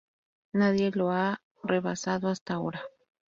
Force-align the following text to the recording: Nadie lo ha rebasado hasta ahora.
Nadie 0.53 0.89
lo 0.95 1.11
ha 1.11 1.39
rebasado 1.63 2.29
hasta 2.29 2.55
ahora. 2.55 2.81